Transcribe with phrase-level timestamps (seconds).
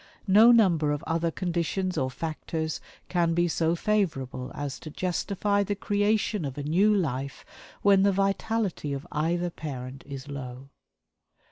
[0.25, 5.75] No number of other conditions or factors can be so favorable as to justify the
[5.75, 7.45] creation of a new life
[7.83, 10.69] when the vitality of either parent is low.